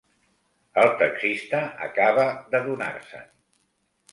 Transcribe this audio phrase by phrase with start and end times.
[0.83, 3.29] El taxista acaba d'adonar-se'n.